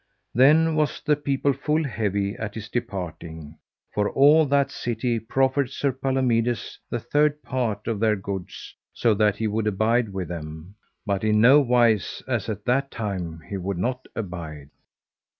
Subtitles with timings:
[0.33, 3.59] Then was the people full heavy at his departing,
[3.93, 9.35] for all that city proffered Sir Palomides the third part of their goods so that
[9.35, 10.73] he would abide with them;
[11.05, 14.71] but in no wise as at that time he would not abide.